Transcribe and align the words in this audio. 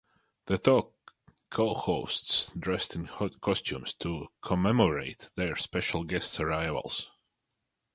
The 0.47 0.57
"Talk" 0.57 0.95
co-hosts 1.51 2.51
dressed 2.57 2.95
in 2.95 3.07
costumes 3.39 3.93
to 3.99 4.29
commemorate 4.41 5.29
their 5.35 5.55
special 5.55 6.05
guests' 6.05 6.39
arrivals. 6.39 7.07